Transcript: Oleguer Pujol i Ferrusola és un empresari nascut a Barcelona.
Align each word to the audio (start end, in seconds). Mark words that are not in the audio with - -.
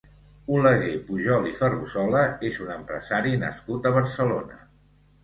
Oleguer 0.59 0.93
Pujol 1.09 1.43
i 1.49 1.53
Ferrusola 1.59 2.23
és 2.49 2.57
un 2.63 2.71
empresari 2.77 3.35
nascut 3.45 3.87
a 3.87 3.93
Barcelona. 3.99 4.59